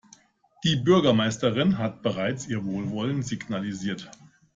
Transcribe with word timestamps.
Die 0.63 0.77
Bürgermeisterin 0.77 1.77
hat 1.77 2.01
bereits 2.01 2.47
ihr 2.47 2.65
Wohlwollen 2.65 3.21
signalisiert. 3.21 4.09